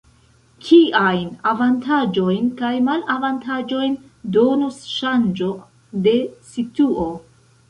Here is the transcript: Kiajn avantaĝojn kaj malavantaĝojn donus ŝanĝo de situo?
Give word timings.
Kiajn 0.67 1.27
avantaĝojn 1.51 2.47
kaj 2.61 2.71
malavantaĝojn 2.87 3.93
donus 4.39 4.81
ŝanĝo 4.95 5.53
de 6.09 6.17
situo? 6.55 7.09